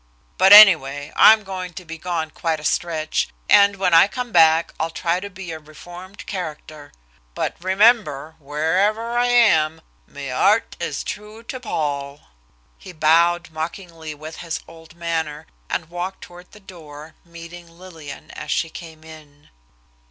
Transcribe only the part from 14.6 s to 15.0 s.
old